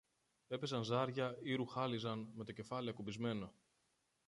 [0.47, 3.53] έπαιζαν ζάρια ή ρουχάλιζαν με το κεφάλι ακουμπισμένο